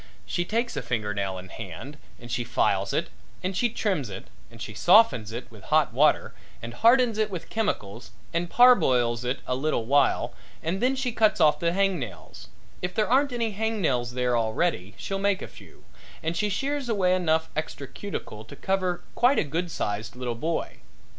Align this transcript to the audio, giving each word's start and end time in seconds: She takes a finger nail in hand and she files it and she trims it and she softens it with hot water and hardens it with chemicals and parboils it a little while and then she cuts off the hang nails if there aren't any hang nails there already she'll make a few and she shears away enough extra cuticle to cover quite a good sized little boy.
She 0.25 0.45
takes 0.45 0.75
a 0.75 0.81
finger 0.81 1.13
nail 1.13 1.37
in 1.37 1.49
hand 1.49 1.97
and 2.19 2.31
she 2.31 2.43
files 2.43 2.91
it 2.91 3.11
and 3.43 3.55
she 3.55 3.69
trims 3.69 4.09
it 4.09 4.31
and 4.49 4.59
she 4.59 4.73
softens 4.73 5.31
it 5.31 5.51
with 5.51 5.65
hot 5.65 5.93
water 5.93 6.33
and 6.59 6.73
hardens 6.73 7.19
it 7.19 7.29
with 7.29 7.51
chemicals 7.51 8.09
and 8.33 8.49
parboils 8.49 9.23
it 9.23 9.41
a 9.45 9.53
little 9.53 9.85
while 9.85 10.33
and 10.63 10.81
then 10.81 10.95
she 10.95 11.11
cuts 11.11 11.39
off 11.39 11.59
the 11.59 11.71
hang 11.71 11.99
nails 11.99 12.47
if 12.81 12.95
there 12.95 13.07
aren't 13.07 13.31
any 13.31 13.51
hang 13.51 13.79
nails 13.79 14.13
there 14.13 14.35
already 14.35 14.95
she'll 14.97 15.19
make 15.19 15.43
a 15.43 15.47
few 15.47 15.83
and 16.23 16.35
she 16.35 16.49
shears 16.49 16.89
away 16.89 17.13
enough 17.13 17.51
extra 17.55 17.85
cuticle 17.85 18.43
to 18.45 18.55
cover 18.55 19.03
quite 19.13 19.37
a 19.37 19.43
good 19.43 19.69
sized 19.69 20.15
little 20.15 20.33
boy. 20.33 20.77